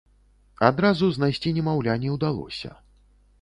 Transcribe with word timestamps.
Адразу 0.69 1.09
знайсці 1.17 1.53
немаўля 1.59 1.99
не 2.07 2.15
ўдалося. 2.15 2.73